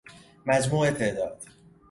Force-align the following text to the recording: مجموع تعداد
مجموع 0.45 0.91
تعداد 0.91 1.43